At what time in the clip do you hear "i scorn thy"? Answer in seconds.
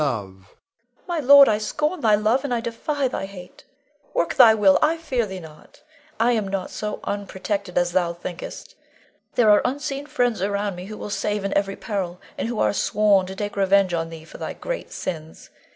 1.47-2.15